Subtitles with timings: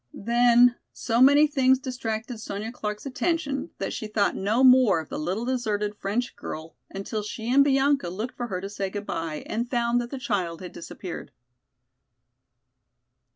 [0.25, 5.19] Then so many things distracted Sonya Clark's attention that she thought no more of the
[5.19, 9.69] little deserted French girl until she and Bianca looked for her to say goodby and
[9.69, 11.29] found that the child had disappeared.